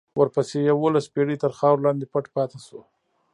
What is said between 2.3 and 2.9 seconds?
پاتې شو.